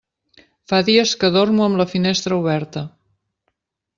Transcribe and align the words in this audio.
Fa 0.71 0.77
dies 0.87 1.11
que 1.23 1.29
dormo 1.35 1.67
amb 1.67 1.79
la 1.83 1.87
finestra 1.93 2.39
oberta. 2.45 2.87